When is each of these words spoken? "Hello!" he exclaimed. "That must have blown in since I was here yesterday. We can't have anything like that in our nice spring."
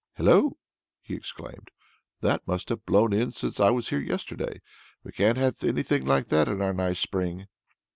"Hello!" 0.15 0.57
he 0.99 1.13
exclaimed. 1.13 1.69
"That 2.21 2.47
must 2.47 2.69
have 2.69 2.87
blown 2.87 3.13
in 3.13 3.31
since 3.33 3.59
I 3.59 3.69
was 3.69 3.89
here 3.89 3.99
yesterday. 3.99 4.59
We 5.03 5.11
can't 5.11 5.37
have 5.37 5.63
anything 5.63 6.05
like 6.07 6.29
that 6.29 6.47
in 6.47 6.59
our 6.59 6.73
nice 6.73 6.97
spring." 6.97 7.45